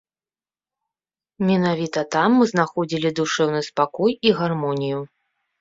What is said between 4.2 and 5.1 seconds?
і гармонію.